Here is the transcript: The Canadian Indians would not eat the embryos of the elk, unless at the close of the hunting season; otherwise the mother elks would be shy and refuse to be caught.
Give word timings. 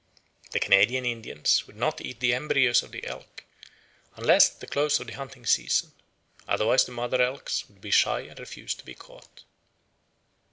The 0.49 0.59
Canadian 0.59 1.05
Indians 1.05 1.67
would 1.67 1.75
not 1.75 2.01
eat 2.01 2.21
the 2.21 2.33
embryos 2.33 2.81
of 2.81 2.91
the 2.91 3.05
elk, 3.05 3.43
unless 4.15 4.49
at 4.55 4.59
the 4.59 4.65
close 4.65 4.99
of 4.99 5.05
the 5.05 5.13
hunting 5.13 5.45
season; 5.45 5.91
otherwise 6.47 6.85
the 6.85 6.91
mother 6.91 7.21
elks 7.21 7.69
would 7.69 7.81
be 7.81 7.91
shy 7.91 8.21
and 8.21 8.39
refuse 8.39 8.73
to 8.73 8.83
be 8.83 8.95
caught. 8.95 9.43